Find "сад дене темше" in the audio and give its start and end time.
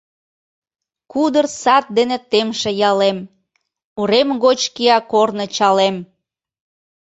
1.61-2.71